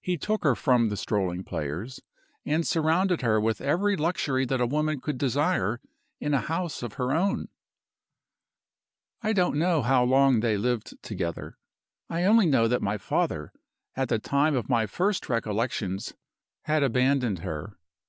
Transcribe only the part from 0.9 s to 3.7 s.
strolling players, and surrounded her with